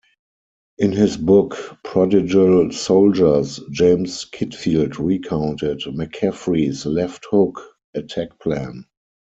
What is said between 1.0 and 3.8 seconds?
book "Prodigal Soldiers,"